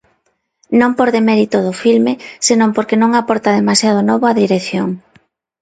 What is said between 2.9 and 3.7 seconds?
non aporta